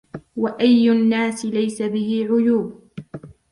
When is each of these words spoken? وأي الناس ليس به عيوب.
وأي 0.37 0.91
الناس 0.91 1.45
ليس 1.45 1.81
به 1.81 2.27
عيوب. 2.29 2.81